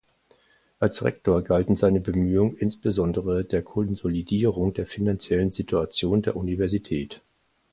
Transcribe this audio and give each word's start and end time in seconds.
Als 0.79 1.03
Rektor 1.03 1.43
galten 1.43 1.75
seine 1.75 1.99
Bemühungen 1.99 2.57
insbesondere 2.57 3.45
der 3.45 3.61
Konsolidierung 3.61 4.73
der 4.73 4.87
finanziellen 4.87 5.51
Situation 5.51 6.23
der 6.23 6.35
Universität. 6.37 7.21